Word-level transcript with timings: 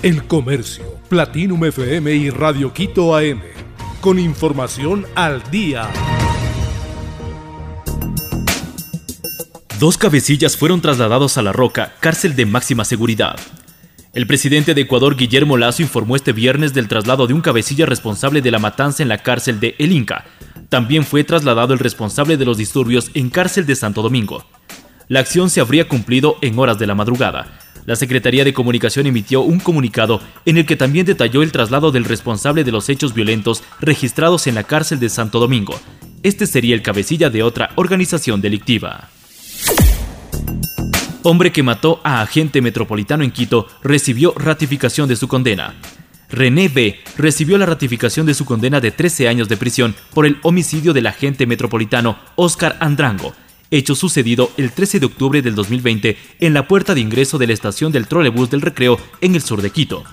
El 0.00 0.28
Comercio, 0.28 0.84
Platinum 1.08 1.64
FM 1.64 2.14
y 2.14 2.30
Radio 2.30 2.72
Quito 2.72 3.16
AM. 3.16 3.40
Con 4.00 4.20
información 4.20 5.04
al 5.16 5.42
día. 5.50 5.90
Dos 9.80 9.98
cabecillas 9.98 10.56
fueron 10.56 10.80
trasladados 10.80 11.36
a 11.36 11.42
La 11.42 11.50
Roca, 11.52 11.94
cárcel 11.98 12.36
de 12.36 12.46
máxima 12.46 12.84
seguridad. 12.84 13.40
El 14.14 14.28
presidente 14.28 14.72
de 14.72 14.82
Ecuador, 14.82 15.16
Guillermo 15.16 15.56
Lazo, 15.56 15.82
informó 15.82 16.14
este 16.14 16.32
viernes 16.32 16.74
del 16.74 16.86
traslado 16.86 17.26
de 17.26 17.34
un 17.34 17.40
cabecilla 17.40 17.84
responsable 17.84 18.40
de 18.40 18.52
la 18.52 18.60
matanza 18.60 19.02
en 19.02 19.08
la 19.08 19.18
cárcel 19.18 19.58
de 19.58 19.74
El 19.80 19.90
Inca. 19.90 20.26
También 20.68 21.04
fue 21.04 21.24
trasladado 21.24 21.72
el 21.72 21.80
responsable 21.80 22.36
de 22.36 22.44
los 22.44 22.56
disturbios 22.56 23.10
en 23.14 23.30
cárcel 23.30 23.66
de 23.66 23.74
Santo 23.74 24.02
Domingo. 24.02 24.44
La 25.08 25.18
acción 25.18 25.50
se 25.50 25.60
habría 25.60 25.88
cumplido 25.88 26.36
en 26.40 26.56
horas 26.56 26.78
de 26.78 26.86
la 26.86 26.94
madrugada. 26.94 27.57
La 27.86 27.96
Secretaría 27.96 28.44
de 28.44 28.52
Comunicación 28.52 29.06
emitió 29.06 29.40
un 29.40 29.60
comunicado 29.60 30.20
en 30.44 30.58
el 30.58 30.66
que 30.66 30.76
también 30.76 31.06
detalló 31.06 31.42
el 31.42 31.52
traslado 31.52 31.90
del 31.90 32.04
responsable 32.04 32.62
de 32.62 32.72
los 32.72 32.88
hechos 32.88 33.14
violentos 33.14 33.62
registrados 33.80 34.46
en 34.46 34.54
la 34.54 34.64
cárcel 34.64 35.00
de 35.00 35.08
Santo 35.08 35.40
Domingo. 35.40 35.80
Este 36.22 36.46
sería 36.46 36.74
el 36.74 36.82
cabecilla 36.82 37.30
de 37.30 37.42
otra 37.42 37.70
organización 37.76 38.40
delictiva. 38.40 39.08
Hombre 41.22 41.52
que 41.52 41.62
mató 41.62 42.00
a 42.04 42.20
agente 42.20 42.62
metropolitano 42.62 43.24
en 43.24 43.30
Quito 43.30 43.66
recibió 43.82 44.34
ratificación 44.36 45.08
de 45.08 45.16
su 45.16 45.26
condena. 45.28 45.74
René 46.30 46.68
B. 46.68 47.00
recibió 47.16 47.56
la 47.56 47.66
ratificación 47.66 48.26
de 48.26 48.34
su 48.34 48.44
condena 48.44 48.80
de 48.80 48.90
13 48.90 49.28
años 49.28 49.48
de 49.48 49.56
prisión 49.56 49.94
por 50.12 50.26
el 50.26 50.38
homicidio 50.42 50.92
del 50.92 51.06
agente 51.06 51.46
metropolitano 51.46 52.18
Oscar 52.36 52.76
Andrango, 52.80 53.32
hecho 53.70 53.94
sucedido 53.94 54.50
el 54.56 54.72
13 54.72 55.00
de 55.00 55.06
octubre 55.06 55.42
del 55.42 55.54
2020 55.54 56.16
en 56.40 56.54
la 56.54 56.68
puerta 56.68 56.94
de 56.94 57.00
ingreso 57.00 57.38
de 57.38 57.46
la 57.46 57.52
estación 57.52 57.92
del 57.92 58.06
trolebús 58.06 58.50
del 58.50 58.62
Recreo 58.62 58.98
en 59.20 59.34
el 59.34 59.42
sur 59.42 59.62
de 59.62 59.70
Quito. 59.70 60.04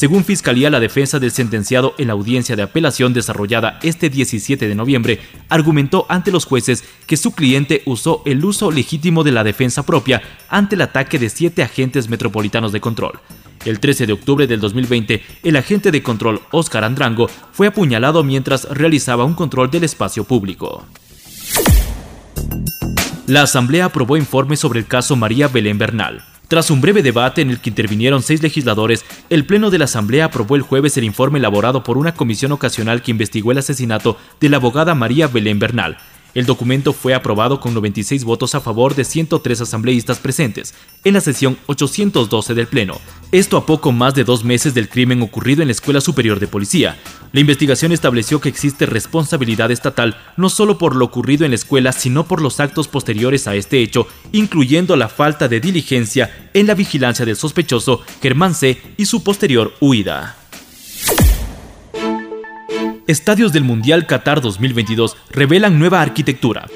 Según 0.00 0.24
Fiscalía, 0.24 0.70
la 0.70 0.80
defensa 0.80 1.18
del 1.18 1.30
sentenciado 1.30 1.94
en 1.98 2.06
la 2.06 2.14
audiencia 2.14 2.56
de 2.56 2.62
apelación 2.62 3.12
desarrollada 3.12 3.78
este 3.82 4.08
17 4.08 4.66
de 4.66 4.74
noviembre 4.74 5.20
argumentó 5.50 6.06
ante 6.08 6.30
los 6.30 6.46
jueces 6.46 6.84
que 7.06 7.18
su 7.18 7.32
cliente 7.32 7.82
usó 7.84 8.22
el 8.24 8.42
uso 8.42 8.70
legítimo 8.70 9.24
de 9.24 9.32
la 9.32 9.44
defensa 9.44 9.84
propia 9.84 10.22
ante 10.48 10.74
el 10.74 10.80
ataque 10.80 11.18
de 11.18 11.28
siete 11.28 11.62
agentes 11.62 12.08
metropolitanos 12.08 12.72
de 12.72 12.80
control. 12.80 13.20
El 13.66 13.78
13 13.78 14.06
de 14.06 14.14
octubre 14.14 14.46
del 14.46 14.60
2020, 14.60 15.22
el 15.42 15.56
agente 15.56 15.90
de 15.90 16.02
control 16.02 16.40
Oscar 16.50 16.84
Andrango 16.84 17.28
fue 17.52 17.66
apuñalado 17.66 18.24
mientras 18.24 18.64
realizaba 18.70 19.26
un 19.26 19.34
control 19.34 19.70
del 19.70 19.84
espacio 19.84 20.24
público. 20.24 20.86
La 23.30 23.42
Asamblea 23.42 23.84
aprobó 23.84 24.16
informe 24.16 24.56
sobre 24.56 24.80
el 24.80 24.86
caso 24.86 25.14
María 25.14 25.46
Belén 25.46 25.78
Bernal. 25.78 26.24
Tras 26.48 26.68
un 26.68 26.80
breve 26.80 27.00
debate 27.00 27.42
en 27.42 27.50
el 27.50 27.60
que 27.60 27.70
intervinieron 27.70 28.24
seis 28.24 28.42
legisladores, 28.42 29.04
el 29.28 29.46
Pleno 29.46 29.70
de 29.70 29.78
la 29.78 29.84
Asamblea 29.84 30.24
aprobó 30.24 30.56
el 30.56 30.62
jueves 30.62 30.96
el 30.96 31.04
informe 31.04 31.38
elaborado 31.38 31.84
por 31.84 31.96
una 31.96 32.12
comisión 32.12 32.50
ocasional 32.50 33.02
que 33.02 33.12
investigó 33.12 33.52
el 33.52 33.58
asesinato 33.58 34.16
de 34.40 34.48
la 34.48 34.56
abogada 34.56 34.96
María 34.96 35.28
Belén 35.28 35.60
Bernal, 35.60 35.98
el 36.34 36.46
documento 36.46 36.92
fue 36.92 37.14
aprobado 37.14 37.60
con 37.60 37.74
96 37.74 38.24
votos 38.24 38.54
a 38.54 38.60
favor 38.60 38.94
de 38.94 39.04
103 39.04 39.60
asambleístas 39.60 40.18
presentes 40.18 40.74
en 41.04 41.14
la 41.14 41.20
sesión 41.20 41.58
812 41.66 42.54
del 42.54 42.66
Pleno. 42.66 43.00
Esto 43.32 43.56
a 43.56 43.66
poco 43.66 43.92
más 43.92 44.14
de 44.14 44.24
dos 44.24 44.44
meses 44.44 44.74
del 44.74 44.88
crimen 44.88 45.22
ocurrido 45.22 45.62
en 45.62 45.68
la 45.68 45.72
Escuela 45.72 46.00
Superior 46.00 46.40
de 46.40 46.48
Policía. 46.48 46.98
La 47.32 47.40
investigación 47.40 47.92
estableció 47.92 48.40
que 48.40 48.48
existe 48.48 48.86
responsabilidad 48.86 49.70
estatal 49.70 50.16
no 50.36 50.48
solo 50.48 50.78
por 50.78 50.96
lo 50.96 51.04
ocurrido 51.04 51.44
en 51.44 51.52
la 51.52 51.56
escuela, 51.56 51.92
sino 51.92 52.26
por 52.26 52.42
los 52.42 52.60
actos 52.60 52.88
posteriores 52.88 53.46
a 53.46 53.54
este 53.54 53.80
hecho, 53.80 54.06
incluyendo 54.32 54.96
la 54.96 55.08
falta 55.08 55.48
de 55.48 55.60
diligencia 55.60 56.50
en 56.54 56.66
la 56.66 56.74
vigilancia 56.74 57.24
del 57.24 57.36
sospechoso 57.36 58.02
Germán 58.20 58.54
C. 58.54 58.80
y 58.96 59.06
su 59.06 59.22
posterior 59.22 59.72
huida. 59.80 60.39
Estadios 63.06 63.52
del 63.52 63.64
Mundial 63.64 64.06
Qatar 64.06 64.40
2022 64.40 65.16
revelan 65.30 65.78
nueva 65.78 66.00
arquitectura. 66.00 66.66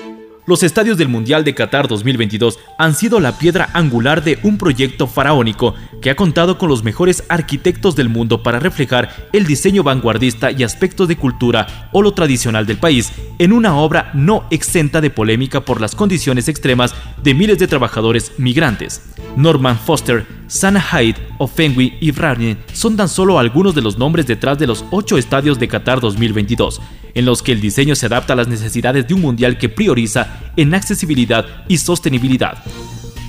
Los 0.47 0.63
estadios 0.63 0.99
del 0.99 1.09
Mundial 1.09 1.43
de 1.43 1.55
Qatar 1.55 1.89
2022 1.89 2.59
han 2.77 2.95
sido 2.95 3.19
la 3.19 3.39
piedra 3.39 3.71
angular 3.73 4.23
de 4.23 4.39
un 4.43 4.59
proyecto 4.59 5.07
faraónico 5.07 5.75
que 6.03 6.11
ha 6.11 6.17
contado 6.17 6.59
con 6.59 6.69
los 6.69 6.85
mejores 6.85 7.25
arquitectos 7.31 7.97
del 7.97 8.11
mundo 8.11 8.43
para 8.43 8.59
reflejar 8.59 9.31
el 9.33 9.47
diseño 9.47 9.83
vanguardista 9.83 10.51
y 10.51 10.63
aspectos 10.63 11.09
de 11.09 11.17
cultura 11.17 11.89
o 11.93 12.03
lo 12.03 12.13
tradicional 12.13 12.67
del 12.67 12.77
país 12.77 13.11
en 13.39 13.55
una 13.55 13.79
obra 13.79 14.11
no 14.13 14.45
exenta 14.51 15.01
de 15.01 15.09
polémica 15.09 15.63
por 15.63 15.81
las 15.81 15.95
condiciones 15.95 16.47
extremas 16.49 16.95
de 17.23 17.33
miles 17.33 17.59
de 17.59 17.67
trabajadores 17.67 18.33
migrantes. 18.37 19.01
Norman 19.37 19.79
Foster, 19.79 20.27
Sana 20.47 20.81
Hyde, 20.81 21.17
Ofengui 21.39 21.95
y 22.03 22.11
Brarney 22.11 22.59
son 22.75 22.99
tan 22.99 23.09
solo 23.09 23.39
algunos 23.39 23.75
de 23.75 23.81
los 23.81 23.97
nombres 23.97 24.27
detrás 24.27 24.59
de 24.59 24.67
los 24.67 24.85
ocho 24.91 25.17
estadios 25.17 25.59
de 25.59 25.69
Qatar 25.69 26.01
2022, 26.01 26.83
en 27.15 27.25
los 27.25 27.43
que 27.43 27.53
el 27.53 27.61
diseño 27.61 27.95
se 27.95 28.07
adapta 28.07 28.33
a 28.33 28.37
las 28.37 28.49
necesidades 28.49 29.07
de 29.09 29.15
un 29.15 29.21
mundial 29.21 29.59
que 29.59 29.69
prioriza 29.69 30.41
en 30.57 30.75
accesibilidad 30.75 31.65
y 31.69 31.79
sostenibilidad. 31.79 32.63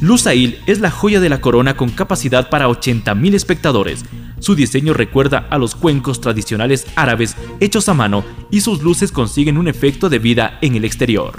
Lusail 0.01 0.59
es 0.67 0.79
la 0.79 0.91
joya 0.91 1.19
de 1.19 1.29
la 1.29 1.39
corona 1.39 1.77
con 1.77 1.89
capacidad 1.89 2.49
para 2.49 2.67
80.000 2.67 3.33
espectadores. 3.33 4.03
Su 4.39 4.53
diseño 4.55 4.93
recuerda 4.93 5.47
a 5.49 5.57
los 5.57 5.75
cuencos 5.75 6.19
tradicionales 6.19 6.85
árabes 6.95 7.35
hechos 7.59 7.87
a 7.87 7.93
mano 7.93 8.25
y 8.51 8.61
sus 8.61 8.81
luces 8.81 9.11
consiguen 9.11 9.57
un 9.57 9.67
efecto 9.67 10.09
de 10.09 10.19
vida 10.19 10.59
en 10.61 10.75
el 10.75 10.83
exterior. 10.83 11.33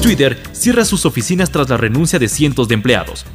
Twitter 0.00 0.42
cierra 0.52 0.84
sus 0.84 1.04
oficinas 1.04 1.50
tras 1.50 1.68
la 1.68 1.76
renuncia 1.76 2.18
de 2.18 2.28
cientos 2.28 2.68
de 2.68 2.74
empleados. 2.74 3.26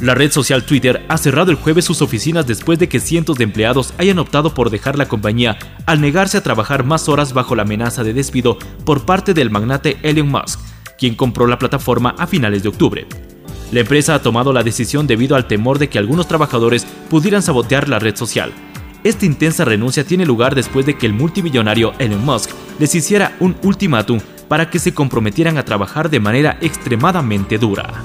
La 0.00 0.14
red 0.14 0.30
social 0.30 0.64
Twitter 0.64 1.06
ha 1.08 1.16
cerrado 1.16 1.50
el 1.50 1.56
jueves 1.56 1.86
sus 1.86 2.02
oficinas 2.02 2.46
después 2.46 2.78
de 2.78 2.86
que 2.86 3.00
cientos 3.00 3.38
de 3.38 3.44
empleados 3.44 3.94
hayan 3.96 4.18
optado 4.18 4.52
por 4.52 4.68
dejar 4.68 4.98
la 4.98 5.08
compañía 5.08 5.56
al 5.86 6.02
negarse 6.02 6.36
a 6.36 6.42
trabajar 6.42 6.84
más 6.84 7.08
horas 7.08 7.32
bajo 7.32 7.56
la 7.56 7.62
amenaza 7.62 8.04
de 8.04 8.12
despido 8.12 8.58
por 8.84 9.06
parte 9.06 9.32
del 9.32 9.50
magnate 9.50 9.96
Elon 10.02 10.28
Musk, 10.28 10.60
quien 10.98 11.14
compró 11.14 11.46
la 11.46 11.58
plataforma 11.58 12.14
a 12.18 12.26
finales 12.26 12.62
de 12.62 12.68
octubre. 12.68 13.06
La 13.72 13.80
empresa 13.80 14.14
ha 14.14 14.20
tomado 14.20 14.52
la 14.52 14.62
decisión 14.62 15.06
debido 15.06 15.34
al 15.34 15.48
temor 15.48 15.78
de 15.78 15.88
que 15.88 15.98
algunos 15.98 16.28
trabajadores 16.28 16.86
pudieran 17.08 17.42
sabotear 17.42 17.88
la 17.88 17.98
red 17.98 18.16
social. 18.16 18.52
Esta 19.02 19.24
intensa 19.24 19.64
renuncia 19.64 20.04
tiene 20.04 20.26
lugar 20.26 20.54
después 20.54 20.84
de 20.84 20.98
que 20.98 21.06
el 21.06 21.14
multimillonario 21.14 21.94
Elon 21.98 22.22
Musk 22.22 22.50
les 22.78 22.94
hiciera 22.94 23.34
un 23.40 23.56
ultimátum 23.62 24.20
para 24.46 24.68
que 24.68 24.78
se 24.78 24.92
comprometieran 24.92 25.56
a 25.56 25.64
trabajar 25.64 26.10
de 26.10 26.20
manera 26.20 26.58
extremadamente 26.60 27.56
dura. 27.56 28.04